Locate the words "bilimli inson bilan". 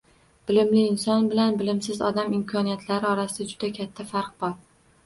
0.51-1.59